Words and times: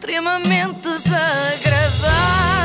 extremamente 0.00 0.88
desagradável. 0.88 2.59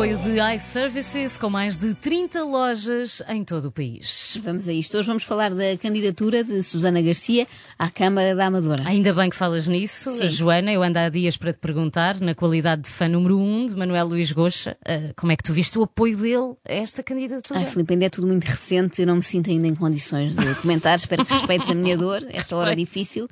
Apoio 0.00 0.16
de 0.16 0.40
iServices, 0.56 1.36
com 1.36 1.50
mais 1.50 1.76
de 1.76 1.92
30 1.92 2.42
lojas 2.42 3.22
em 3.28 3.44
todo 3.44 3.66
o 3.66 3.70
país. 3.70 4.40
Vamos 4.42 4.66
a 4.66 4.72
isto. 4.72 4.96
Hoje 4.96 5.06
vamos 5.06 5.24
falar 5.24 5.52
da 5.52 5.76
candidatura 5.76 6.42
de 6.42 6.62
Susana 6.62 7.02
Garcia 7.02 7.46
à 7.78 7.90
Câmara 7.90 8.34
da 8.34 8.46
Amadora. 8.46 8.82
Ainda 8.86 9.12
bem 9.12 9.28
que 9.28 9.36
falas 9.36 9.68
nisso, 9.68 10.10
Sim. 10.10 10.30
Joana. 10.30 10.72
Eu 10.72 10.82
ando 10.82 10.98
há 10.98 11.10
dias 11.10 11.36
para 11.36 11.52
te 11.52 11.58
perguntar, 11.58 12.18
na 12.18 12.34
qualidade 12.34 12.80
de 12.80 12.88
fã 12.88 13.08
número 13.08 13.38
1 13.38 13.42
um 13.42 13.66
de 13.66 13.76
Manuel 13.76 14.06
Luís 14.06 14.32
Goxa, 14.32 14.74
eh, 14.86 15.12
como 15.14 15.32
é 15.32 15.36
que 15.36 15.42
tu 15.42 15.52
viste 15.52 15.78
o 15.78 15.82
apoio 15.82 16.16
dele 16.16 16.54
a 16.66 16.72
esta 16.72 17.02
candidatura? 17.02 17.60
Ai, 17.60 17.66
Filipe, 17.66 17.92
ainda 17.92 18.06
é 18.06 18.08
tudo 18.08 18.26
muito 18.26 18.44
recente, 18.44 19.02
eu 19.02 19.06
não 19.06 19.16
me 19.16 19.22
sinto 19.22 19.50
ainda 19.50 19.66
em 19.66 19.74
condições 19.74 20.34
de 20.34 20.54
comentar. 20.62 20.96
Espero 20.96 21.26
que 21.26 21.32
respeites 21.34 21.68
a 21.68 21.74
minha 21.74 21.98
dor, 21.98 22.24
esta 22.32 22.56
hora 22.56 22.72
é 22.72 22.76
difícil. 22.76 23.28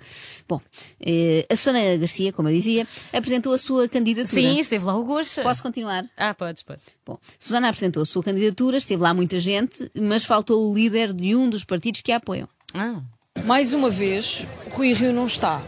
Bom, 0.46 0.60
eh, 1.00 1.46
a 1.50 1.56
Susana 1.56 1.96
Garcia, 1.96 2.30
como 2.30 2.50
eu 2.50 2.54
dizia, 2.54 2.86
apresentou 3.10 3.54
a 3.54 3.58
sua 3.58 3.88
candidatura. 3.88 4.42
Sim, 4.42 4.58
esteve 4.58 4.84
lá 4.84 4.94
o 4.94 5.04
Goxa. 5.04 5.42
Posso 5.42 5.62
continuar? 5.62 6.04
Ah, 6.14 6.34
podes. 6.62 6.86
Bom, 7.04 7.18
Susana 7.38 7.68
apresentou 7.68 8.02
a 8.02 8.06
sua 8.06 8.22
candidatura, 8.22 8.78
esteve 8.78 9.02
lá 9.02 9.12
muita 9.14 9.40
gente, 9.40 9.90
mas 9.98 10.24
faltou 10.24 10.70
o 10.70 10.74
líder 10.74 11.12
de 11.12 11.34
um 11.34 11.48
dos 11.48 11.64
partidos 11.64 12.00
que 12.00 12.12
a 12.12 12.16
apoiam. 12.16 12.48
Ah. 12.74 13.00
Mais 13.44 13.72
uma 13.72 13.90
vez, 13.90 14.46
Rui 14.70 14.92
Rio 14.92 15.12
não 15.12 15.26
está. 15.26 15.62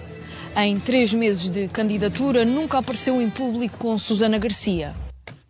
Em 0.57 0.79
três 0.79 1.13
meses 1.13 1.49
de 1.49 1.69
candidatura, 1.69 2.45
nunca 2.45 2.79
apareceu 2.79 3.21
em 3.23 3.31
público 3.31 3.79
com 3.79 3.97
Susana 3.97 4.39
Garcia. 4.39 4.95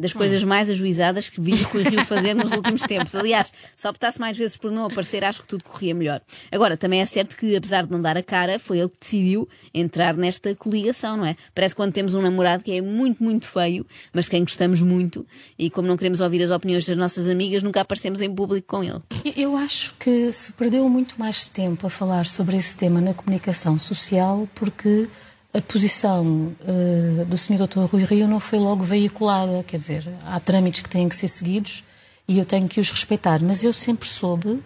Das 0.01 0.15
coisas 0.15 0.43
mais 0.43 0.71
ajuizadas 0.71 1.29
que 1.29 1.43
vi 1.43 1.53
o 1.53 1.69
Rui 1.69 1.83
Rio 1.83 2.07
fazer 2.07 2.33
nos 2.33 2.51
últimos 2.53 2.81
tempos. 2.83 3.15
Aliás, 3.15 3.53
se 3.77 3.87
optasse 3.87 4.19
mais 4.19 4.35
vezes 4.35 4.57
por 4.57 4.71
não 4.71 4.87
aparecer, 4.87 5.23
acho 5.23 5.43
que 5.43 5.49
tudo 5.49 5.63
corria 5.63 5.95
melhor. 5.95 6.23
Agora, 6.51 6.75
também 6.75 7.03
é 7.03 7.07
certo 7.07 7.37
que, 7.37 7.55
apesar 7.55 7.85
de 7.85 7.93
não 7.93 8.01
dar 8.01 8.17
a 8.17 8.23
cara, 8.23 8.59
foi 8.59 8.79
ele 8.79 8.89
que 8.89 8.97
decidiu 8.99 9.47
entrar 9.74 10.16
nesta 10.16 10.55
coligação, 10.55 11.19
não 11.19 11.27
é? 11.27 11.37
Parece 11.55 11.74
quando 11.74 11.93
temos 11.93 12.15
um 12.15 12.23
namorado 12.23 12.63
que 12.63 12.73
é 12.73 12.80
muito, 12.80 13.23
muito 13.23 13.45
feio, 13.47 13.87
mas 14.11 14.24
de 14.24 14.30
quem 14.30 14.43
gostamos 14.43 14.80
muito, 14.80 15.27
e 15.59 15.69
como 15.69 15.87
não 15.87 15.99
queremos 15.99 16.23
ouvir 16.23 16.43
as 16.43 16.51
opiniões 16.51 16.87
das 16.87 16.96
nossas 16.96 17.29
amigas, 17.29 17.63
nunca 17.63 17.83
aparecemos 17.83 18.23
em 18.23 18.35
público 18.35 18.69
com 18.69 18.83
ele. 18.83 19.01
Eu 19.37 19.55
acho 19.55 19.95
que 19.99 20.33
se 20.33 20.51
perdeu 20.52 20.89
muito 20.89 21.19
mais 21.19 21.45
tempo 21.45 21.87
a 21.87 21.91
falar 21.91 22.24
sobre 22.24 22.57
esse 22.57 22.74
tema 22.74 23.02
na 23.02 23.13
comunicação 23.13 23.79
social 23.79 24.49
porque 24.55 25.09
a 25.52 25.60
posição 25.60 26.54
eh, 26.65 27.24
do 27.24 27.37
Sr. 27.37 27.66
Dr. 27.66 27.80
Rui 27.90 28.04
Rio 28.04 28.29
não 28.29 28.38
foi 28.38 28.59
logo 28.59 28.84
veiculada. 28.84 29.65
Quer 29.65 29.79
dizer, 29.79 30.09
há 30.24 30.38
trâmites 30.38 30.80
que 30.80 30.88
têm 30.88 31.09
que 31.09 31.16
ser 31.16 31.29
seguidos 31.29 31.82
e 32.29 32.38
eu 32.38 32.45
tenho 32.45 32.68
que 32.68 32.80
os 32.80 32.90
respeitar. 32.90 33.40
Mas 33.43 33.65
eu 33.65 33.73
sempre 33.73 34.09
soube. 34.09 34.62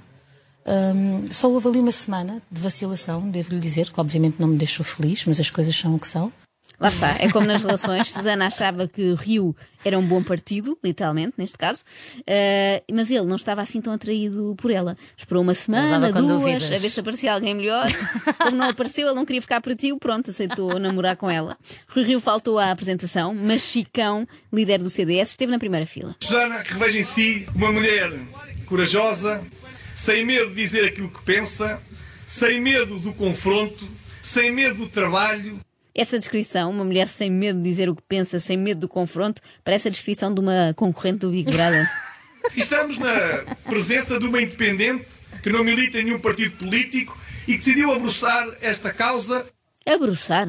hum, 0.66 1.28
só 1.30 1.50
houve 1.50 1.68
ali 1.68 1.80
uma 1.80 1.92
semana 1.92 2.42
de 2.50 2.60
vacilação, 2.60 3.28
devo-lhe 3.30 3.60
dizer, 3.60 3.90
que 3.90 4.00
obviamente 4.00 4.36
não 4.38 4.48
me 4.48 4.56
deixou 4.56 4.84
feliz, 4.84 5.24
mas 5.26 5.40
as 5.40 5.50
coisas 5.50 5.74
são 5.74 5.94
o 5.94 5.98
que 5.98 6.08
são. 6.08 6.32
Lá 6.84 6.90
está, 6.90 7.16
é 7.18 7.30
como 7.32 7.46
nas 7.46 7.62
relações. 7.62 8.10
Susana 8.12 8.44
achava 8.44 8.86
que 8.86 9.12
o 9.12 9.14
Rio 9.14 9.56
era 9.82 9.98
um 9.98 10.06
bom 10.06 10.22
partido, 10.22 10.78
literalmente, 10.84 11.32
neste 11.38 11.56
caso, 11.56 11.82
eh, 12.26 12.82
mas 12.92 13.10
ele 13.10 13.24
não 13.24 13.36
estava 13.36 13.62
assim 13.62 13.80
tão 13.80 13.90
atraído 13.90 14.54
por 14.58 14.70
ela. 14.70 14.94
Esperou 15.16 15.42
uma 15.42 15.54
semana, 15.54 16.12
duas, 16.12 16.26
dúvidas. 16.26 16.70
a 16.70 16.76
ver 16.76 16.90
se 16.90 17.00
aparecia 17.00 17.32
alguém 17.32 17.54
melhor. 17.54 17.86
Como 18.36 18.54
não 18.54 18.68
apareceu, 18.68 19.06
ele 19.06 19.16
não 19.16 19.24
queria 19.24 19.40
ficar 19.40 19.62
para 19.62 19.74
ti, 19.74 19.96
pronto, 19.98 20.28
aceitou 20.28 20.78
namorar 20.78 21.16
com 21.16 21.30
ela. 21.30 21.56
Rui 21.88 22.04
Rio 22.04 22.20
faltou 22.20 22.58
à 22.58 22.70
apresentação, 22.70 23.34
mas 23.34 23.62
Chicão, 23.62 24.28
líder 24.52 24.80
do 24.80 24.90
CDS, 24.90 25.30
esteve 25.30 25.50
na 25.50 25.58
primeira 25.58 25.86
fila. 25.86 26.14
Susana 26.22 26.58
reveja 26.58 26.98
em 26.98 27.04
si 27.04 27.46
uma 27.54 27.72
mulher 27.72 28.12
corajosa, 28.66 29.42
sem 29.94 30.22
medo 30.22 30.50
de 30.50 30.56
dizer 30.56 30.84
aquilo 30.84 31.08
que 31.08 31.22
pensa, 31.22 31.80
sem 32.28 32.60
medo 32.60 32.98
do 32.98 33.14
confronto, 33.14 33.88
sem 34.20 34.52
medo 34.52 34.74
do 34.74 34.86
trabalho. 34.86 35.58
Esta 35.94 36.18
descrição, 36.18 36.70
uma 36.70 36.84
mulher 36.84 37.06
sem 37.06 37.30
medo 37.30 37.58
de 37.58 37.68
dizer 37.68 37.88
o 37.88 37.94
que 37.94 38.02
pensa, 38.02 38.40
sem 38.40 38.56
medo 38.56 38.80
do 38.80 38.88
confronto, 38.88 39.40
parece 39.62 39.88
a 39.88 39.90
descrição 39.90 40.34
de 40.34 40.40
uma 40.40 40.74
concorrente 40.74 41.20
do 41.20 41.30
Big 41.30 41.50
Brother. 41.50 41.88
Estamos 42.56 42.98
na 42.98 43.44
presença 43.64 44.18
de 44.18 44.26
uma 44.26 44.42
independente 44.42 45.06
que 45.42 45.50
não 45.50 45.62
milita 45.62 46.00
em 46.00 46.04
nenhum 46.04 46.18
partido 46.18 46.56
político 46.56 47.16
e 47.46 47.52
que 47.52 47.58
decidiu 47.58 47.92
abraçar 47.92 48.48
esta 48.60 48.92
causa 48.92 49.46
Abruçar? 49.86 50.46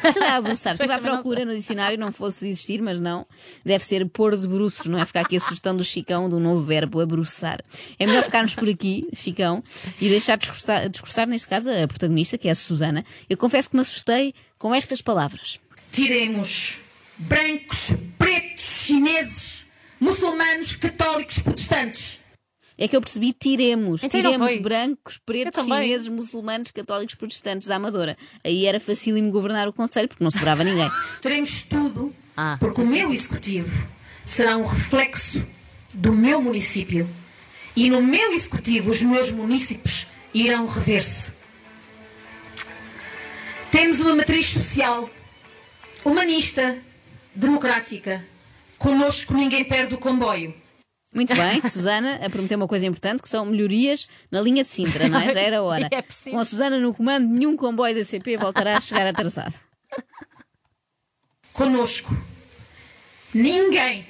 Que 0.00 0.12
será 0.12 0.36
abruçar? 0.36 0.72
Estive 0.72 0.92
à 0.92 0.98
procura 0.98 1.44
no 1.44 1.54
dicionário, 1.54 1.98
não 1.98 2.10
fosse 2.10 2.48
existir, 2.48 2.80
mas 2.80 2.98
não. 2.98 3.26
Deve 3.62 3.84
ser 3.84 4.08
pôr 4.08 4.34
de 4.34 4.48
bruços, 4.48 4.86
não 4.86 4.98
é? 4.98 5.04
Ficar 5.04 5.20
aqui 5.20 5.36
a 5.36 5.40
sugestão 5.40 5.76
do 5.76 5.84
Chicão, 5.84 6.30
do 6.30 6.40
novo 6.40 6.64
verbo, 6.64 6.98
abruçar. 6.98 7.62
É 7.98 8.06
melhor 8.06 8.22
ficarmos 8.24 8.54
por 8.54 8.66
aqui, 8.66 9.06
Chicão, 9.12 9.62
e 10.00 10.08
deixar 10.08 10.38
discursar, 10.38 10.88
discursar, 10.88 11.28
neste 11.28 11.46
caso, 11.46 11.68
a 11.70 11.86
protagonista, 11.86 12.38
que 12.38 12.48
é 12.48 12.52
a 12.52 12.54
Susana. 12.54 13.04
Eu 13.28 13.36
confesso 13.36 13.68
que 13.68 13.76
me 13.76 13.82
assustei 13.82 14.32
com 14.60 14.74
estas 14.74 15.00
palavras. 15.00 15.58
Tiremos 15.90 16.76
brancos, 17.16 17.92
pretos, 18.18 18.62
chineses, 18.84 19.64
muçulmanos, 19.98 20.76
católicos, 20.76 21.38
protestantes. 21.38 22.20
É 22.78 22.86
que 22.86 22.94
eu 22.96 23.00
percebi, 23.00 23.32
tiremos. 23.32 24.02
Então 24.02 24.20
tiremos 24.20 24.56
brancos, 24.58 25.18
pretos, 25.24 25.64
chineses, 25.64 26.08
muçulmanos, 26.08 26.70
católicos, 26.70 27.14
protestantes 27.14 27.66
da 27.68 27.76
Amadora. 27.76 28.16
Aí 28.44 28.66
era 28.66 28.78
facílimo 28.78 29.30
governar 29.30 29.66
o 29.66 29.72
Conselho, 29.72 30.08
porque 30.08 30.22
não 30.22 30.30
sobrava 30.30 30.62
ninguém. 30.62 30.90
Teremos 31.20 31.62
tudo, 31.62 32.14
Ah. 32.36 32.56
porque 32.60 32.80
o 32.82 32.86
meu 32.86 33.12
executivo 33.12 33.70
será 34.26 34.56
um 34.58 34.66
reflexo 34.66 35.42
do 35.94 36.12
meu 36.12 36.40
município. 36.40 37.08
E 37.74 37.88
no 37.88 38.02
meu 38.02 38.32
executivo, 38.32 38.90
os 38.90 39.00
meus 39.02 39.30
munícipes 39.30 40.06
irão 40.34 40.66
rever-se. 40.66 41.32
Temos 43.70 44.00
uma 44.00 44.16
matriz 44.16 44.46
social, 44.52 45.08
humanista, 46.04 46.78
democrática. 47.34 48.24
Conosco 48.78 49.32
ninguém 49.34 49.64
perde 49.64 49.94
o 49.94 49.98
comboio. 49.98 50.54
Muito 51.12 51.34
bem, 51.34 51.60
Susana 51.68 52.20
a 52.24 52.30
prometer 52.30 52.54
uma 52.54 52.68
coisa 52.68 52.86
importante, 52.86 53.22
que 53.22 53.28
são 53.28 53.44
melhorias 53.44 54.08
na 54.30 54.40
linha 54.40 54.62
de 54.62 54.70
Sintra, 54.70 55.08
não 55.08 55.20
é? 55.20 55.32
Já 55.32 55.40
era 55.40 55.62
hora. 55.62 55.88
É 55.92 56.02
preciso. 56.02 56.30
Com 56.30 56.38
a 56.38 56.44
Susana 56.44 56.78
no 56.78 56.94
comando, 56.94 57.26
nenhum 57.28 57.56
comboio 57.56 57.94
da 57.94 58.04
CP 58.04 58.36
voltará 58.36 58.76
a 58.76 58.80
chegar 58.80 59.06
atrasado. 59.06 59.54
Conosco. 61.52 62.16
Ninguém. 63.34 64.06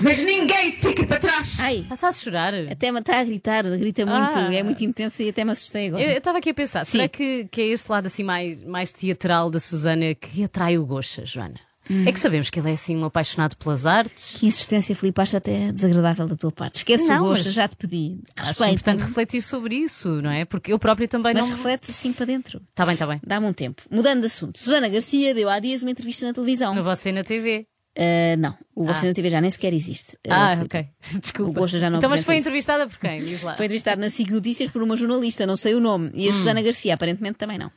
Mas 0.00 0.22
ninguém 0.24 0.72
fica 0.72 1.04
para 1.06 1.18
trás. 1.20 1.58
Ai, 1.60 1.86
estás 1.92 2.04
a 2.04 2.12
chorar? 2.12 2.54
até 2.70 2.90
me 2.90 3.00
está 3.00 3.18
a 3.20 3.24
gritar, 3.24 3.62
grita 3.64 4.04
muito, 4.06 4.38
Ah. 4.38 4.52
é 4.54 4.62
muito 4.62 4.82
intensa 4.84 5.22
e 5.22 5.28
até 5.28 5.44
me 5.44 5.52
assustei 5.52 5.88
agora. 5.88 6.02
Eu 6.02 6.10
eu 6.10 6.18
estava 6.18 6.38
aqui 6.38 6.50
a 6.50 6.54
pensar, 6.54 6.84
Sim. 6.84 6.92
será 6.92 7.08
que, 7.08 7.46
que 7.50 7.60
é 7.60 7.66
este 7.66 7.90
lado 7.90 8.06
assim 8.06 8.24
mais, 8.24 8.62
mais 8.62 8.90
teatral 8.90 9.50
da 9.50 9.60
Susana 9.60 10.14
que 10.14 10.44
atrai 10.44 10.78
o 10.78 10.86
Goxa, 10.86 11.24
Joana? 11.24 11.60
É 12.04 12.10
que 12.10 12.18
sabemos 12.18 12.50
que 12.50 12.58
ele 12.58 12.70
é 12.70 12.72
assim 12.72 12.96
um 12.96 13.04
apaixonado 13.04 13.54
pelas 13.56 13.86
artes. 13.86 14.34
Que 14.40 14.46
insistência, 14.46 14.96
Filipe, 14.96 15.20
acho 15.20 15.36
até 15.36 15.70
desagradável 15.70 16.26
da 16.26 16.34
tua 16.34 16.50
parte. 16.50 16.78
Esquece 16.78 17.04
Não, 17.06 17.22
o 17.22 17.28
gosto, 17.28 17.44
mas- 17.44 17.54
já 17.54 17.68
te 17.68 17.76
pedi. 17.76 18.18
Acho 18.34 18.48
Respeita-me. 18.48 18.72
importante 18.74 19.00
refletir 19.04 19.40
sobre 19.42 19.76
isso, 19.76 20.20
não 20.20 20.30
é? 20.30 20.44
Porque 20.44 20.72
eu 20.72 20.80
própria 20.80 21.06
também 21.06 21.32
Mas 21.32 21.48
não. 21.48 21.54
reflete 21.56 21.92
assim 21.92 22.12
para 22.12 22.26
dentro. 22.26 22.60
Está 22.70 22.84
bem, 22.84 22.94
está 22.94 23.06
bem. 23.06 23.20
Dá-me 23.24 23.46
um 23.46 23.52
tempo. 23.52 23.82
Mudando 23.88 24.18
de 24.22 24.26
assunto. 24.26 24.58
Susana 24.58 24.88
Garcia 24.88 25.32
deu 25.32 25.48
há 25.48 25.60
dias 25.60 25.82
uma 25.82 25.92
entrevista 25.92 26.26
na 26.26 26.32
televisão. 26.32 26.74
No 26.74 26.82
você 26.82 27.12
na 27.12 27.22
TV. 27.22 27.68
Ah, 27.98 28.36
não, 28.36 28.54
o 28.74 28.84
Você 28.84 29.06
Ah. 29.06 29.08
na 29.08 29.14
TV 29.14 29.30
já 29.30 29.40
nem 29.40 29.50
sequer 29.50 29.72
existe. 29.72 30.18
Ah, 30.28 30.52
Ah, 30.52 30.62
ok. 30.62 30.86
Desculpa. 31.20 31.50
O 31.50 31.54
Goxa 31.54 31.78
já 31.78 31.88
não 31.88 31.98
então, 31.98 32.10
mas 32.10 32.22
foi 32.24 32.36
isso. 32.36 32.42
entrevistada 32.42 32.86
por 32.86 32.98
quem? 32.98 33.22
Diz 33.24 33.42
lá. 33.42 33.56
Foi 33.56 33.66
entrevistada 33.66 34.00
na 34.00 34.10
SIC 34.10 34.30
Notícias 34.30 34.70
por 34.70 34.82
uma 34.82 34.96
jornalista, 34.96 35.46
não 35.46 35.56
sei 35.56 35.74
o 35.74 35.80
nome. 35.80 36.10
E 36.14 36.28
a 36.28 36.32
Susana 36.32 36.60
Garcia, 36.62 36.94
aparentemente, 36.94 37.38
também 37.38 37.58
não. 37.58 37.70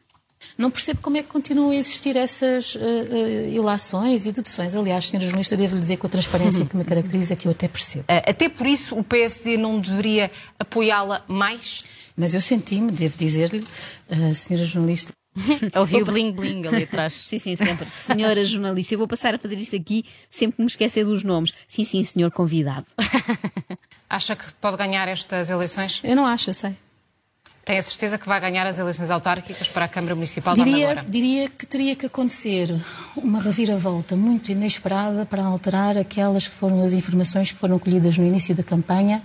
Não 0.57 0.71
percebo 0.71 1.01
como 1.01 1.17
é 1.17 1.21
que 1.21 1.27
continuam 1.27 1.71
a 1.71 1.75
existir 1.75 2.15
essas 2.15 2.77
eh, 2.79 2.79
eh, 2.81 3.49
ilações 3.49 4.25
e 4.25 4.31
deduções. 4.31 4.73
Aliás, 4.73 5.05
senhora 5.05 5.25
jornalista, 5.25 5.53
eu 5.55 5.57
devo-lhe 5.59 5.81
dizer 5.81 5.97
com 5.97 6.07
a 6.07 6.09
transparência 6.09 6.65
que 6.65 6.77
me 6.77 6.85
caracteriza 6.85 7.35
que 7.35 7.45
eu 7.47 7.51
até 7.51 7.67
percebo. 7.67 8.03
Uh, 8.03 8.23
Até 8.29 8.47
por 8.47 8.65
isso 8.65 8.97
o 8.97 9.03
PSD 9.03 9.57
não 9.57 9.79
deveria 9.81 10.31
apoiá-la 10.57 11.23
mais? 11.27 11.79
Mas 12.15 12.33
eu 12.33 12.41
senti-me, 12.41 12.89
devo 12.91 13.17
dizer-lhe, 13.17 13.63
eh, 14.09 14.33
senhora 14.33 14.65
jornalista, 14.65 15.11
Ouvi 15.77 15.97
o 16.01 16.05
bling 16.05 16.31
bling 16.31 16.67
ali 16.67 16.83
atrás. 16.83 17.13
Sim, 17.27 17.39
sim, 17.39 17.55
sempre. 17.55 17.89
Senhora 17.89 18.43
jornalista, 18.43 18.93
eu 18.93 18.97
vou 18.97 19.07
passar 19.07 19.35
a 19.35 19.39
fazer 19.39 19.55
isto 19.55 19.75
aqui 19.75 20.05
sempre 20.29 20.57
que 20.57 20.61
me 20.61 20.67
esquecer 20.67 21.05
dos 21.05 21.23
nomes. 21.23 21.53
Sim, 21.67 21.83
sim, 21.83 22.03
senhor 22.03 22.31
convidado. 22.31 22.85
Acha 24.09 24.35
que 24.35 24.45
pode 24.59 24.77
ganhar 24.77 25.07
estas 25.07 25.49
eleições? 25.49 26.01
eu 26.03 26.15
não 26.15 26.25
acho, 26.25 26.49
eu 26.49 26.53
sei. 26.53 26.75
Tem 27.63 27.77
a 27.77 27.83
certeza 27.83 28.17
que 28.17 28.27
vai 28.27 28.41
ganhar 28.41 28.65
as 28.65 28.79
eleições 28.79 29.11
autárquicas 29.11 29.67
para 29.67 29.85
a 29.85 29.87
Câmara 29.87 30.15
Municipal 30.15 30.55
de 30.55 30.63
Diria, 30.63 30.87
Amadora? 30.87 31.05
diria 31.07 31.49
que 31.49 31.67
teria 31.67 31.95
que 31.95 32.07
acontecer 32.07 32.75
uma 33.15 33.39
reviravolta 33.39 34.15
muito 34.15 34.51
inesperada 34.51 35.23
para 35.23 35.43
alterar 35.45 35.95
aquelas 35.95 36.47
que 36.47 36.55
foram 36.55 36.81
as 36.81 36.93
informações 36.93 37.51
que 37.51 37.59
foram 37.59 37.77
colhidas 37.77 38.17
no 38.17 38.25
início 38.25 38.55
da 38.55 38.63
campanha. 38.63 39.21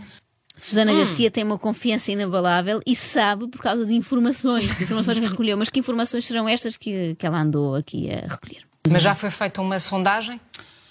Susana 0.57 0.95
Garcia 0.95 1.31
tem 1.31 1.43
uma 1.43 1.59
confiança 1.59 2.13
inabalável 2.13 2.81
e 2.87 2.95
sabe 2.95 3.49
por 3.49 3.61
causa 3.61 3.85
de 3.85 3.95
informações, 3.95 4.77
de 4.77 4.85
informações 4.85 5.19
que 5.19 5.27
recolheu. 5.27 5.57
Mas 5.57 5.69
que 5.69 5.81
informações 5.81 6.25
serão 6.25 6.49
estas 6.49 6.77
que, 6.77 7.15
que 7.17 7.27
ela 7.27 7.41
andou 7.41 7.75
aqui 7.75 8.09
a 8.11 8.33
recolher? 8.33 8.63
Mas 8.89 9.03
já 9.03 9.15
foi 9.15 9.31
feita 9.31 9.61
uma 9.61 9.81
sondagem 9.81 10.41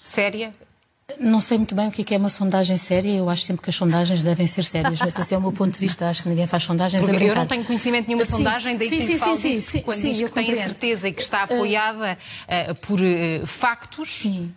séria 0.02 0.52
Não 1.18 1.40
sei 1.40 1.56
muito 1.58 1.74
bem 1.74 1.88
o 1.88 1.90
que 1.90 2.12
é, 2.12 2.16
é 2.16 2.18
uma 2.18 2.28
sondagem 2.28 2.76
séria. 2.76 3.10
Eu 3.10 3.30
acho 3.30 3.42
sempre 3.44 3.62
que 3.62 3.70
as 3.70 3.76
sondagens 3.76 4.22
devem 4.22 4.46
ser 4.46 4.64
sérias, 4.64 4.98
mas 5.00 5.18
esse 5.18 5.34
é 5.34 5.38
o 5.38 5.40
meu 5.40 5.52
ponto 5.52 5.72
de 5.72 5.80
vista. 5.80 6.08
Acho 6.08 6.22
que 6.24 6.28
ninguém 6.28 6.46
faz 6.46 6.62
sondagens 6.64 7.02
a 7.02 7.06
Porque 7.06 7.16
eu 7.16 7.20
brincar. 7.20 7.40
não 7.40 7.46
tenho 7.46 7.64
conhecimento 7.64 8.02
de 8.02 8.08
nenhuma 8.08 8.24
Sim. 8.26 8.32
sondagem, 8.32 8.76
daí 8.76 8.88
Sim, 8.88 8.98
que 8.98 9.06
sim, 9.06 9.18
falo 9.18 9.36
sim, 9.36 9.60
sim, 9.62 9.80
quando 9.80 10.00
sim, 10.00 10.12
diz 10.12 10.20
eu 10.20 10.28
que 10.28 10.34
tem 10.34 10.52
a 10.52 10.56
certeza 10.56 11.08
e 11.08 11.12
que 11.12 11.22
está 11.22 11.44
apoiada 11.44 12.18
eh, 12.48 12.74
por 12.74 13.00
eh, 13.02 13.42
factos. 13.46 14.12
Sim. 14.12 14.52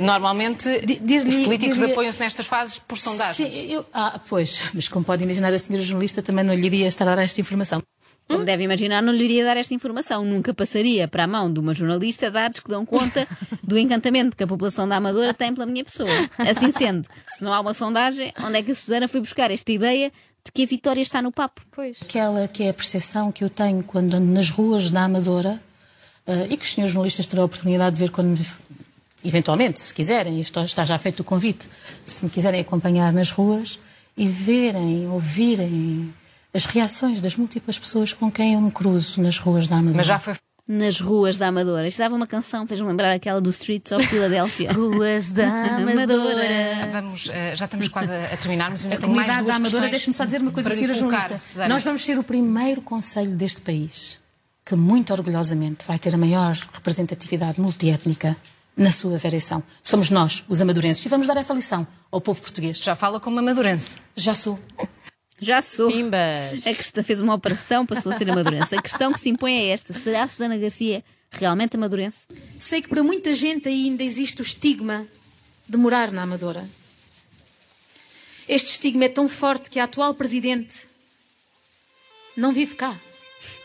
Normalmente, 0.00 0.80
Di- 0.84 0.96
dir-lhe- 0.98 1.28
os 1.28 1.44
políticos 1.44 1.82
apoiam-se 1.82 2.18
nestas 2.20 2.46
fases 2.46 2.78
por 2.78 2.98
sondagens. 2.98 3.36
Sim, 3.36 3.72
eu, 3.72 3.86
ah, 3.92 4.20
pois, 4.28 4.64
mas 4.74 4.88
como 4.88 5.04
pode 5.04 5.22
imaginar, 5.22 5.52
a 5.52 5.58
senhora 5.58 5.84
jornalista 5.84 6.20
também 6.22 6.44
não 6.44 6.54
lhe 6.54 6.66
iria 6.66 6.88
estar 6.88 7.06
a 7.08 7.14
dar 7.14 7.22
esta 7.22 7.40
informação. 7.40 7.82
Como 8.28 8.44
deve 8.44 8.62
imaginar, 8.62 9.02
não 9.02 9.12
lhe 9.12 9.24
iria 9.24 9.44
dar 9.44 9.56
esta 9.56 9.74
informação. 9.74 10.24
Nunca 10.24 10.54
passaria 10.54 11.08
para 11.08 11.24
a 11.24 11.26
mão 11.26 11.52
de 11.52 11.58
uma 11.58 11.74
jornalista 11.74 12.30
dados 12.30 12.60
que 12.60 12.70
dão 12.70 12.86
conta 12.86 13.26
do 13.62 13.76
encantamento 13.76 14.36
que 14.36 14.44
a 14.44 14.46
população 14.46 14.86
da 14.88 14.96
Amadora 14.96 15.34
tem 15.34 15.52
pela 15.52 15.66
minha 15.66 15.84
pessoa. 15.84 16.08
Assim 16.38 16.70
sendo, 16.70 17.08
se 17.36 17.42
não 17.42 17.52
há 17.52 17.58
uma 17.60 17.74
sondagem, 17.74 18.32
onde 18.40 18.58
é 18.58 18.62
que 18.62 18.70
a 18.70 18.74
Susana 18.74 19.08
foi 19.08 19.20
buscar 19.20 19.50
esta 19.50 19.72
ideia 19.72 20.12
de 20.44 20.52
que 20.52 20.62
a 20.62 20.66
vitória 20.66 21.00
está 21.02 21.20
no 21.20 21.32
papo? 21.32 21.60
Pois. 21.72 21.98
Aquela 22.02 22.46
que 22.46 22.62
é 22.62 22.68
a 22.70 22.74
percepção 22.74 23.32
que 23.32 23.42
eu 23.42 23.50
tenho 23.50 23.82
quando 23.82 24.14
ando 24.14 24.32
nas 24.32 24.48
ruas 24.48 24.92
da 24.92 25.02
Amadora 25.02 25.60
eh, 26.24 26.48
e 26.50 26.56
que 26.56 26.64
os 26.64 26.72
senhores 26.72 26.92
jornalistas 26.94 27.26
terão 27.26 27.42
a 27.42 27.46
oportunidade 27.46 27.96
de 27.96 28.02
ver 28.02 28.10
quando, 28.12 28.28
me- 28.38 28.46
eventualmente, 29.24 29.80
se 29.80 29.92
quiserem, 29.92 30.40
isto 30.40 30.60
está 30.60 30.84
já 30.84 30.98
feito 30.98 31.20
o 31.20 31.24
convite, 31.24 31.68
se 32.04 32.24
me 32.24 32.30
quiserem 32.30 32.60
acompanhar 32.60 33.12
nas 33.12 33.30
ruas 33.30 33.78
e 34.16 34.26
verem, 34.26 35.08
ouvirem 35.08 36.12
as 36.52 36.64
reações 36.64 37.20
das 37.20 37.36
múltiplas 37.36 37.78
pessoas 37.78 38.12
com 38.12 38.30
quem 38.30 38.54
eu 38.54 38.60
me 38.60 38.70
cruzo 38.70 39.22
nas 39.22 39.38
ruas 39.38 39.68
da 39.68 39.76
Amadora. 39.76 39.96
Mas 39.98 40.06
já 40.06 40.18
foi 40.18 40.34
Nas 40.66 41.00
ruas 41.00 41.36
da 41.36 41.48
Amadora. 41.48 41.86
Isto 41.86 41.98
dava 41.98 42.14
uma 42.14 42.26
canção, 42.26 42.66
fez-me 42.66 42.86
lembrar 42.86 43.12
aquela 43.12 43.40
do 43.40 43.50
Streets 43.50 43.92
of 43.92 44.06
Philadelphia. 44.06 44.70
Ruas 44.74 45.30
da 45.30 45.46
Amadora. 45.48 46.88
Vamos, 46.92 47.28
eh, 47.32 47.54
já 47.56 47.64
estamos 47.64 47.88
quase 47.88 48.12
a, 48.12 48.36
terminar, 48.36 48.70
mas 48.70 48.84
eu 48.84 48.92
A 48.92 48.96
comunidade 48.98 49.42
duas 49.42 49.46
da 49.46 49.54
Amadora, 49.56 49.88
deixe-me 49.88 50.14
só 50.14 50.24
dizer 50.24 50.40
uma 50.40 50.50
coisa, 50.50 50.70
senhora 50.70 50.94
jornalista. 50.94 51.38
Susana. 51.38 51.68
Nós 51.68 51.82
vamos 51.82 52.04
ser 52.04 52.18
o 52.18 52.22
primeiro 52.22 52.82
conselho 52.82 53.36
deste 53.36 53.60
país 53.62 54.18
que, 54.64 54.76
muito 54.76 55.12
orgulhosamente, 55.12 55.84
vai 55.86 55.98
ter 55.98 56.14
a 56.14 56.18
maior 56.18 56.56
representatividade 56.72 57.60
multiétnica 57.60 58.36
na 58.76 58.90
sua 58.90 59.18
variação. 59.18 59.62
Somos 59.82 60.10
nós, 60.10 60.44
os 60.48 60.60
amadurenses, 60.60 61.04
e 61.04 61.08
vamos 61.08 61.26
dar 61.26 61.36
essa 61.36 61.52
lição 61.52 61.86
ao 62.10 62.20
povo 62.20 62.40
português. 62.40 62.78
Já 62.78 62.96
fala 62.96 63.20
como 63.20 63.36
uma 63.36 63.42
madurense. 63.42 63.96
Já 64.16 64.34
sou. 64.34 64.58
Já 65.40 65.62
sou. 65.62 65.90
Pimbas. 65.90 66.66
A 66.66 66.74
questão 66.74 67.02
fez 67.02 67.20
uma 67.20 67.34
operação, 67.34 67.86
passou 67.86 68.12
a 68.12 68.18
ser 68.18 68.30
amadurense. 68.30 68.74
A 68.74 68.82
questão 68.82 69.12
que 69.12 69.20
se 69.20 69.30
impõe 69.30 69.54
é 69.54 69.68
esta: 69.70 69.92
será 69.92 70.24
a 70.24 70.28
Susana 70.28 70.58
Garcia 70.58 71.02
realmente 71.30 71.76
amadurense? 71.76 72.26
Sei 72.58 72.82
que 72.82 72.88
para 72.88 73.02
muita 73.02 73.32
gente 73.32 73.68
ainda 73.68 74.02
existe 74.02 74.40
o 74.40 74.44
estigma 74.44 75.06
de 75.68 75.76
morar 75.76 76.10
na 76.10 76.22
Amadora. 76.22 76.68
Este 78.48 78.72
estigma 78.72 79.04
é 79.04 79.08
tão 79.08 79.28
forte 79.28 79.70
que 79.70 79.78
a 79.78 79.84
atual 79.84 80.14
presidente 80.14 80.88
não 82.36 82.52
vive 82.52 82.74
cá. 82.74 82.98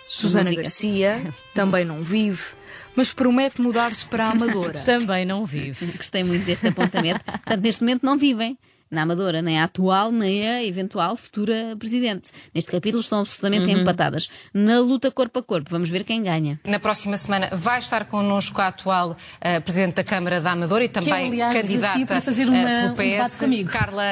Susana. 0.08 0.54
Garcia 0.54 1.34
também 1.54 1.84
não 1.84 2.04
vive, 2.04 2.44
mas 2.96 3.14
promete 3.14 3.62
mudar-se 3.62 4.06
para 4.06 4.28
a 4.28 4.32
Amadora. 4.32 4.80
Também 4.86 5.26
não 5.26 5.46
vive. 5.46 5.86
Gostei 5.98 6.24
muito 6.24 6.46
deste 6.46 6.68
apontamento. 6.68 7.24
Portanto, 7.26 7.62
neste 7.62 7.82
momento 7.82 8.06
não 8.06 8.18
vivem 8.18 8.58
na 8.90 9.02
Amadora, 9.02 9.42
nem 9.42 9.60
a 9.60 9.64
atual, 9.66 10.12
nem 10.12 10.48
a 10.48 10.64
eventual 10.64 11.16
futura 11.16 11.76
presidente. 11.78 12.32
Neste 12.54 12.72
capítulo 12.72 13.02
estão 13.02 13.20
absolutamente 13.22 13.70
empatadas. 13.72 14.30
Na 14.54 14.80
luta 14.80 15.12
corpo 15.12 15.40
a 15.40 15.44
corpo, 15.44 15.70
vamos 15.72 15.90
ver 15.90 16.04
quem 16.04 16.22
ganha. 16.24 16.60
Na 16.66 16.80
próxima 16.80 17.18
semana 17.18 17.50
vai 17.54 17.80
estar 17.80 18.06
connosco 18.06 18.60
a 18.62 18.68
atual 18.68 19.18
eh, 19.42 19.60
Presidente 19.60 19.96
da 19.96 20.04
Câmara 20.04 20.40
da 20.40 20.52
Amadora 20.52 20.84
e 20.84 20.90
também 20.90 21.28
aliás, 21.28 21.54
desafio 21.54 21.80
candidata 21.82 22.06
para 22.06 22.22
fazer 22.22 22.48
uma- 22.48 22.64
pelo 22.64 22.92
um 22.92 22.96
debate 22.96 23.32
PS, 23.32 23.40
comigo. 23.40 23.70
Carla 23.70 24.04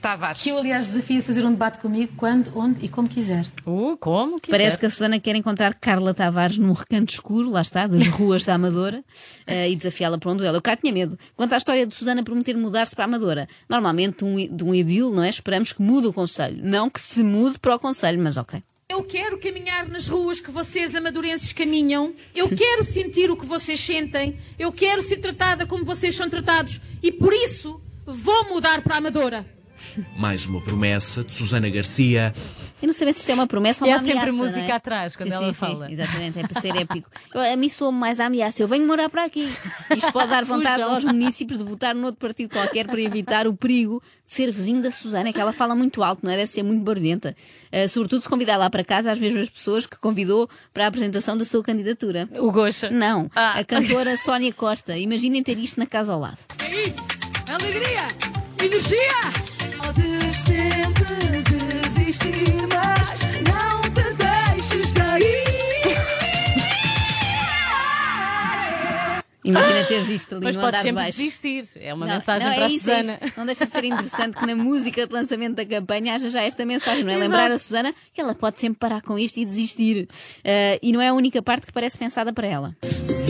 Tavares. 0.00 0.42
Que 0.42 0.50
eu, 0.50 0.58
aliás, 0.58 0.86
desafio 0.86 1.20
a 1.20 1.22
fazer 1.22 1.44
um 1.44 1.50
debate 1.52 1.78
comigo 1.78 2.12
quando, 2.16 2.50
onde 2.56 2.84
e 2.84 2.88
como 2.88 3.08
quiser. 3.08 3.46
Uh, 3.66 3.96
como? 3.98 4.36
Quiser. 4.36 4.56
Parece 4.58 4.78
que 4.78 4.86
a 4.86 4.90
Susana 4.90 5.18
quer 5.18 5.34
encontrar 5.36 5.74
Carla 5.74 6.12
Tavares 6.14 6.58
num 6.58 6.72
recanto 6.72 7.12
escuro, 7.12 7.50
lá 7.50 7.62
está, 7.62 7.86
das 7.86 8.06
ruas 8.06 8.44
da 8.44 8.54
Amadora, 8.54 9.02
eh, 9.46 9.70
e 9.70 9.76
desafiá-la 9.76 10.18
para 10.18 10.30
um 10.30 10.36
duelo. 10.36 10.56
Eu 10.56 10.62
cá 10.62 10.76
tinha 10.76 10.92
medo. 10.92 11.18
Quanto 11.34 11.52
à 11.54 11.56
história 11.56 11.86
de 11.86 11.94
Susana 11.94 12.22
prometer 12.22 12.56
mudar-se 12.56 12.94
para 12.94 13.04
a 13.04 13.06
Amadora, 13.06 13.48
normalmente 13.68 14.17
um, 14.24 14.34
de 14.36 14.64
um 14.64 14.74
edil, 14.74 15.10
não 15.10 15.22
é? 15.22 15.28
Esperamos 15.28 15.72
que 15.72 15.82
mude 15.82 16.06
o 16.06 16.12
Conselho. 16.12 16.58
Não 16.62 16.88
que 16.88 17.00
se 17.00 17.22
mude 17.22 17.58
para 17.58 17.76
o 17.76 17.78
Conselho, 17.78 18.20
mas 18.22 18.36
ok. 18.36 18.62
Eu 18.88 19.04
quero 19.04 19.38
caminhar 19.38 19.86
nas 19.86 20.08
ruas 20.08 20.40
que 20.40 20.50
vocês 20.50 20.94
amadurenses 20.94 21.52
caminham. 21.52 22.14
Eu 22.34 22.48
quero 22.56 22.84
sentir 22.84 23.30
o 23.30 23.36
que 23.36 23.44
vocês 23.44 23.78
sentem. 23.78 24.38
Eu 24.58 24.72
quero 24.72 25.02
ser 25.02 25.18
tratada 25.18 25.66
como 25.66 25.84
vocês 25.84 26.14
são 26.14 26.30
tratados. 26.30 26.80
E 27.02 27.12
por 27.12 27.32
isso 27.32 27.80
vou 28.06 28.48
mudar 28.48 28.80
para 28.82 28.94
a 28.94 28.98
Amadora. 28.98 29.57
Mais 30.16 30.46
uma 30.46 30.60
promessa 30.60 31.22
de 31.24 31.34
Susana 31.34 31.68
Garcia. 31.68 32.32
Eu 32.80 32.86
não 32.86 32.92
sei 32.94 33.04
bem 33.06 33.12
se 33.12 33.20
isto 33.20 33.30
é 33.30 33.34
uma 33.34 33.46
promessa 33.46 33.84
ou 33.84 33.90
E 33.90 33.92
uma 33.92 33.96
há 33.96 34.00
sempre 34.00 34.18
ameaça, 34.30 34.36
música 34.36 34.60
é? 34.60 34.70
atrás, 34.72 35.16
quando 35.16 35.28
sim, 35.30 35.34
ela 35.34 35.46
sim, 35.46 35.52
fala. 35.52 35.86
Sim, 35.86 35.92
exatamente, 35.92 36.38
é 36.38 36.46
para 36.46 36.60
ser 36.60 36.74
épico. 36.76 37.10
Eu, 37.34 37.40
a 37.40 37.56
mim 37.56 37.68
soa 37.68 37.90
mais 37.90 38.20
a 38.20 38.26
ameaça. 38.26 38.62
Eu 38.62 38.68
venho 38.68 38.86
morar 38.86 39.08
para 39.10 39.24
aqui. 39.24 39.48
Isto 39.96 40.12
pode 40.12 40.28
dar 40.30 40.44
vontade 40.46 40.82
aos 40.82 41.04
municípios 41.04 41.58
de 41.58 41.64
votar 41.64 41.94
noutro 41.94 42.18
partido 42.20 42.50
qualquer 42.50 42.86
para 42.86 43.00
evitar 43.00 43.46
o 43.46 43.54
perigo 43.56 44.02
de 44.26 44.34
ser 44.34 44.50
vizinho 44.52 44.82
da 44.82 44.90
Susana, 44.92 45.32
que 45.32 45.40
ela 45.40 45.52
fala 45.52 45.74
muito 45.74 46.02
alto, 46.02 46.20
não 46.24 46.30
é? 46.32 46.36
Deve 46.36 46.50
ser 46.50 46.62
muito 46.62 46.82
barulhenta. 46.84 47.34
Uh, 47.72 47.88
sobretudo 47.88 48.22
se 48.22 48.28
convidar 48.28 48.56
lá 48.58 48.68
para 48.70 48.84
casa 48.84 49.10
as 49.10 49.18
mesmas 49.18 49.48
pessoas 49.48 49.86
que 49.86 49.96
convidou 49.98 50.48
para 50.72 50.84
a 50.84 50.88
apresentação 50.88 51.36
da 51.36 51.44
sua 51.44 51.62
candidatura. 51.62 52.28
O 52.38 52.52
Goxa. 52.52 52.90
Não, 52.90 53.30
Ah. 53.34 53.58
a 53.58 53.64
cantora 53.64 54.16
Sónia 54.18 54.52
Costa. 54.52 54.96
Imaginem 54.98 55.42
ter 55.42 55.58
isto 55.58 55.80
na 55.80 55.86
casa 55.86 56.12
ao 56.12 56.20
lado. 56.20 56.38
É 56.62 56.82
isso! 56.82 56.94
Alegria! 57.48 58.06
Energia! 58.62 59.47
Podes 59.94 60.36
sempre 60.36 61.42
desistir, 61.42 62.44
mas 62.68 63.20
não 63.48 63.80
te 63.80 64.14
deixes 64.14 64.92
cair. 64.92 65.48
Imagina 69.44 69.84
teres 69.84 70.10
isto 70.10 70.34
ali 70.34 70.44
Mas 70.44 70.56
no 70.56 70.60
podes 70.62 70.80
andar 70.80 70.82
de 70.82 70.82
sempre 70.82 71.02
baixo. 71.04 71.18
desistir. 71.18 71.64
É 71.80 71.94
uma 71.94 72.04
Não, 72.06 72.14
mensagem 72.16 72.46
não, 72.46 72.52
é 72.52 72.56
para 72.56 72.66
a 72.66 72.68
isso, 72.68 72.90
é 72.90 72.96
Susana. 73.00 73.18
isso. 73.22 73.32
Não 73.38 73.46
deixa 73.46 73.64
de 73.66 73.72
ser 73.72 73.84
interessante 73.84 74.36
que 74.36 74.46
na 74.46 74.54
música 74.56 75.06
de 75.06 75.12
lançamento 75.14 75.54
da 75.54 75.64
campanha 75.64 76.14
haja 76.14 76.28
já 76.28 76.42
esta 76.42 76.66
mensagem, 76.66 77.02
não 77.02 77.12
é? 77.12 77.16
Lembrar 77.16 77.50
a 77.50 77.58
Susana 77.58 77.94
que 78.12 78.20
ela 78.20 78.34
pode 78.34 78.60
sempre 78.60 78.78
parar 78.78 79.00
com 79.00 79.18
isto 79.18 79.38
e 79.40 79.46
desistir. 79.46 80.06
Ah, 80.44 80.78
e 80.82 80.92
não 80.92 81.00
é 81.00 81.08
a 81.08 81.14
única 81.14 81.40
parte 81.40 81.66
que 81.66 81.72
parece 81.72 81.96
pensada 81.96 82.30
para 82.30 82.46
ela. 82.46 82.76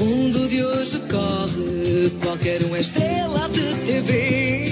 O 0.01 0.05
mundo 0.05 0.49
de 0.49 0.65
hoje 0.65 0.99
corre, 1.09 2.11
qualquer 2.21 2.65
um 2.65 2.75
é 2.75 2.81
estrela 2.81 3.49
de 3.49 3.75
TV. 3.87 4.68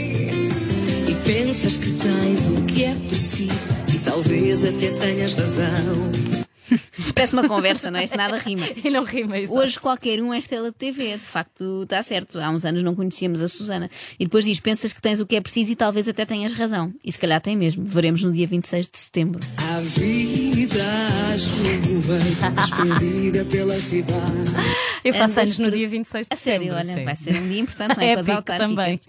Pensas 1.27 1.77
que 1.77 1.91
tens 1.91 2.47
o 2.47 2.65
que 2.67 2.85
é 2.85 2.95
preciso, 2.95 3.69
e 3.93 3.99
talvez 3.99 4.65
até 4.65 4.93
tenhas 4.93 5.35
razão. 5.35 6.13
Parece 7.15 7.33
uma 7.33 7.49
conversa, 7.49 7.91
não 7.91 7.99
é? 7.99 8.05
Isto 8.05 8.17
nada 8.17 8.37
rima. 8.37 8.69
E 8.85 8.91
não 8.91 9.03
rima 9.03 9.37
isso. 9.37 9.53
Hoje 9.53 9.79
qualquer 9.79 10.23
um 10.23 10.33
é 10.33 10.39
estrela 10.39 10.71
de 10.71 10.77
TV, 10.77 11.17
de 11.17 11.25
facto 11.25 11.83
está 11.83 12.01
certo. 12.03 12.39
Há 12.39 12.49
uns 12.51 12.65
anos 12.65 12.85
não 12.85 12.95
conhecíamos 12.95 13.41
a 13.41 13.49
Susana. 13.49 13.91
E 14.21 14.25
depois 14.25 14.45
diz: 14.45 14.61
pensas 14.61 14.93
que 14.93 15.03
tens 15.03 15.19
o 15.19 15.27
que 15.27 15.35
é 15.35 15.41
preciso 15.41 15.73
e 15.73 15.77
talvez 15.77 16.07
até 16.07 16.25
tenhas 16.25 16.53
razão. 16.53 16.93
E 17.05 17.11
se 17.11 17.19
calhar 17.19 17.41
tem 17.41 17.57
mesmo. 17.57 17.85
Veremos 17.85 18.23
no 18.23 18.33
dia 18.33 18.47
26 18.47 18.89
de 18.89 18.99
setembro. 18.99 19.41
A 19.59 19.81
vida 19.81 20.85
às 21.33 21.45
ruas, 21.45 22.55
despedida 22.55 23.45
pela 23.51 23.79
cidade. 23.81 24.86
Eu 25.09 25.15
faço 25.15 25.41
anos 25.41 25.59
no 25.59 25.71
dia 25.71 25.89
26 25.89 26.29
de 26.29 26.35
A 26.35 26.37
sério, 26.37 26.67
setembro. 26.69 26.77
olha, 26.77 26.95
sim. 26.99 27.05
vai 27.05 27.17
ser 27.17 27.37
um 27.37 27.49
dia 27.49 27.61
importante, 27.61 27.97
não 27.97 28.03
é? 28.03 28.13
As 28.15 28.19
Épico 28.21 28.37
autárquicas. 28.37 28.69
também. 28.69 29.01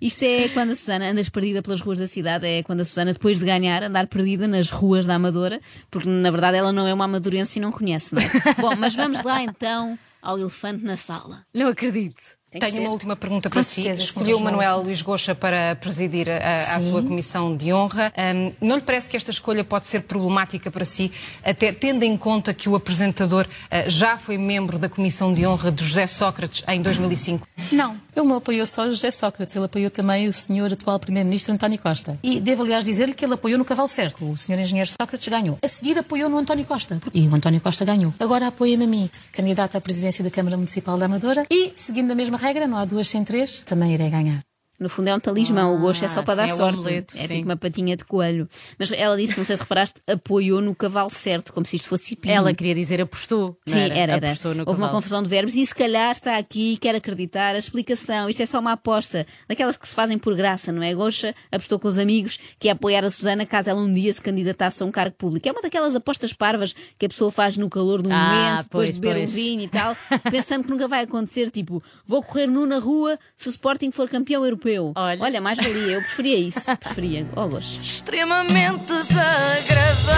Isto 0.00 0.22
é 0.24 0.48
quando 0.50 0.70
a 0.70 0.74
Susana 0.74 1.10
andas 1.10 1.28
perdida 1.28 1.62
pelas 1.62 1.80
ruas 1.80 1.98
da 1.98 2.06
cidade, 2.06 2.46
é 2.46 2.62
quando 2.62 2.80
a 2.80 2.84
Susana, 2.84 3.12
depois 3.12 3.38
de 3.38 3.44
ganhar, 3.46 3.82
andar 3.82 4.06
perdida 4.06 4.46
nas 4.46 4.70
ruas 4.70 5.06
da 5.06 5.14
Amadora, 5.14 5.60
porque 5.90 6.08
na 6.08 6.30
verdade 6.30 6.56
ela 6.56 6.72
não 6.72 6.86
é 6.86 6.92
uma 6.94 7.04
amadurense 7.04 7.58
e 7.58 7.62
não 7.62 7.72
conhece, 7.72 8.14
não 8.14 8.22
é? 8.22 8.26
Bom, 8.60 8.74
mas 8.76 8.94
vamos 8.94 9.22
lá 9.22 9.42
então 9.42 9.98
ao 10.22 10.38
elefante 10.38 10.84
na 10.84 10.96
sala. 10.96 11.44
Não 11.54 11.68
acredito. 11.68 12.22
Tenho 12.50 12.72
ser. 12.72 12.80
uma 12.80 12.90
última 12.90 13.16
pergunta 13.16 13.50
para 13.50 13.62
si. 13.62 13.88
Escolheu 13.88 14.38
Manuel 14.38 14.82
Luís 14.82 15.02
Goxa 15.02 15.34
para 15.34 15.74
presidir 15.76 16.28
a, 16.30 16.76
a 16.76 16.80
sua 16.80 17.02
comissão 17.02 17.56
de 17.56 17.72
honra. 17.72 18.12
Hum, 18.16 18.52
não 18.60 18.76
lhe 18.76 18.82
parece 18.82 19.10
que 19.10 19.16
esta 19.16 19.32
escolha 19.32 19.64
pode 19.64 19.88
ser 19.88 20.02
problemática 20.02 20.70
para 20.70 20.84
si, 20.84 21.10
até 21.44 21.72
tendo 21.72 22.04
em 22.04 22.16
conta 22.16 22.54
que 22.54 22.68
o 22.68 22.76
apresentador 22.76 23.46
ah, 23.68 23.88
já 23.88 24.16
foi 24.16 24.38
membro 24.38 24.78
da 24.78 24.88
comissão 24.88 25.34
de 25.34 25.44
honra 25.44 25.72
de 25.72 25.84
José 25.84 26.06
Sócrates 26.06 26.62
em 26.68 26.80
2005? 26.80 27.46
Não, 27.72 28.00
ele 28.14 28.26
não 28.26 28.36
apoiou 28.36 28.64
só 28.64 28.86
o 28.86 28.90
José 28.90 29.10
Sócrates, 29.10 29.54
ele 29.56 29.64
apoiou 29.64 29.90
também 29.90 30.28
o 30.28 30.32
senhor 30.32 30.72
atual 30.72 31.00
Primeiro-Ministro 31.00 31.52
António 31.52 31.78
Costa. 31.80 32.16
E 32.22 32.40
devo, 32.40 32.62
aliás, 32.62 32.84
dizer-lhe 32.84 33.12
que 33.12 33.24
ele 33.24 33.34
apoiou 33.34 33.58
no 33.58 33.64
cavalo 33.64 33.88
certo. 33.88 34.30
O 34.30 34.36
senhor 34.36 34.60
engenheiro 34.60 34.88
Sócrates 34.88 35.26
ganhou. 35.26 35.58
A 35.64 35.68
seguir 35.68 35.98
apoiou 35.98 36.30
no 36.30 36.38
António 36.38 36.64
Costa. 36.64 37.00
E 37.12 37.26
o 37.26 37.34
António 37.34 37.60
Costa 37.60 37.84
ganhou. 37.84 38.14
Agora 38.20 38.46
apoia-me 38.46 38.84
a 38.84 38.86
mim, 38.86 39.10
candidata 39.32 39.78
à 39.78 39.80
presidência 39.80 40.22
da 40.22 40.30
Câmara 40.30 40.56
Municipal 40.56 40.96
da 40.96 41.06
Amadora. 41.06 41.44
E, 41.50 41.72
seguindo 41.74 42.10
a 42.10 42.14
mesma 42.14 42.35
regra, 42.36 42.66
não 42.66 42.78
há 42.78 42.84
duas 42.84 43.08
sem 43.08 43.24
três, 43.24 43.60
também 43.60 43.94
irei 43.94 44.10
ganhar. 44.10 44.40
No 44.78 44.88
fundo 44.88 45.08
é 45.08 45.14
um 45.14 45.20
talismão, 45.20 45.74
o 45.74 45.80
gosto 45.80 46.04
é 46.04 46.08
só 46.08 46.22
para 46.22 46.34
sim, 46.34 46.40
dar 46.40 46.48
é 46.48 46.56
sorte. 46.56 46.74
amuleto, 46.78 47.16
é 47.16 47.20
sim. 47.20 47.34
tipo 47.36 47.44
uma 47.48 47.56
patinha 47.56 47.96
de 47.96 48.04
coelho. 48.04 48.46
Mas 48.78 48.92
ela 48.92 49.16
disse, 49.16 49.38
não 49.38 49.44
sei 49.44 49.56
se 49.56 49.62
reparaste, 49.62 50.02
apoiou 50.06 50.60
no 50.60 50.74
cavalo 50.74 51.08
certo, 51.10 51.52
como 51.52 51.64
se 51.64 51.76
isto 51.76 51.88
fosse 51.88 52.12
hipismo. 52.14 52.36
Ela 52.36 52.52
queria 52.54 52.74
dizer 52.74 53.00
apostou. 53.00 53.58
Sim, 53.66 53.78
era, 53.80 53.94
era. 53.94 54.16
Apostou 54.28 54.54
no 54.54 54.60
Houve 54.60 54.72
uma 54.72 54.86
cavalo. 54.88 54.92
confusão 54.98 55.22
de 55.22 55.28
verbos 55.28 55.54
e 55.56 55.64
se 55.64 55.74
calhar 55.74 56.12
está 56.12 56.36
aqui, 56.36 56.76
quer 56.76 56.94
acreditar, 56.94 57.54
a 57.54 57.58
explicação. 57.58 58.28
Isto 58.28 58.42
é 58.42 58.46
só 58.46 58.58
uma 58.60 58.72
aposta, 58.72 59.26
daquelas 59.48 59.76
que 59.76 59.88
se 59.88 59.94
fazem 59.94 60.18
por 60.18 60.34
graça, 60.36 60.70
não 60.72 60.82
é? 60.82 60.92
Goxa 60.94 61.34
apostou 61.50 61.78
com 61.78 61.88
os 61.88 61.96
amigos 61.98 62.38
que 62.58 62.68
ia 62.68 62.72
apoiar 62.72 63.02
a 63.04 63.10
Susana 63.10 63.46
caso 63.46 63.70
ela 63.70 63.80
um 63.80 63.92
dia 63.92 64.12
se 64.12 64.20
candidatasse 64.20 64.82
a 64.82 64.86
um 64.86 64.90
cargo 64.90 65.16
público. 65.16 65.48
É 65.48 65.52
uma 65.52 65.62
daquelas 65.62 65.96
apostas 65.96 66.32
parvas 66.32 66.74
que 66.98 67.06
a 67.06 67.08
pessoa 67.08 67.30
faz 67.30 67.56
no 67.56 67.70
calor 67.70 68.02
do 68.02 68.10
Ah, 68.12 68.28
momento, 68.28 68.64
depois 68.64 68.88
pois, 68.90 68.94
de 68.94 69.00
beber 69.00 69.16
pois. 69.20 69.30
um 69.30 69.34
vinho 69.34 69.62
e 69.62 69.68
tal, 69.68 69.96
pensando 70.30 70.64
que 70.64 70.70
nunca 70.70 70.86
vai 70.86 71.04
acontecer, 71.04 71.50
tipo, 71.50 71.82
vou 72.06 72.22
correr 72.22 72.46
nu 72.46 72.66
na 72.66 72.78
rua 72.78 73.18
se 73.34 73.48
o 73.48 73.50
Sporting 73.50 73.90
for 73.90 74.08
campeão 74.08 74.44
europeu. 74.44 74.65
Olha. 74.96 75.40
mais 75.40 75.58
valia, 75.58 75.92
eu 75.94 76.00
preferia 76.02 76.38
isso, 76.38 76.74
preferia. 76.76 77.26
Oh, 77.36 77.48
gosto. 77.48 77.80
extremamente 77.80 78.84
desagradável. 78.86 80.16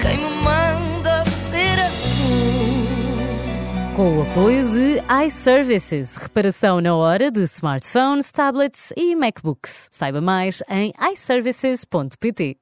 Quem 0.00 0.18
me 0.18 0.30
manda 0.42 1.24
ser 1.24 1.78
assim? 1.80 2.86
Com 3.96 4.18
o 4.18 4.22
apoio 4.22 4.62
de 4.62 5.00
iServices, 5.26 6.16
reparação 6.16 6.80
na 6.80 6.94
hora 6.94 7.30
de 7.30 7.42
smartphones, 7.44 8.30
tablets 8.30 8.92
e 8.96 9.16
MacBooks. 9.16 9.88
Saiba 9.90 10.20
mais 10.20 10.62
em 10.68 10.92
iServices.pt. 11.12 12.56